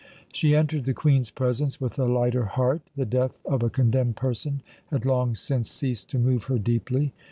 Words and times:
She 0.33 0.55
entered 0.55 0.85
the 0.85 0.95
Queen's 0.95 1.29
presence 1.29 1.79
with 1.79 1.99
a 1.99 2.05
lighter 2.05 2.45
heart. 2.45 2.81
The 2.97 3.05
death 3.05 3.37
of 3.45 3.61
a 3.61 3.69
condemned 3.69 4.15
person 4.15 4.63
had 4.89 5.05
long 5.05 5.35
since 5.35 5.69
ceased 5.69 6.09
to 6.09 6.17
move 6.17 6.45
her 6.45 6.57
deeply. 6.57 7.13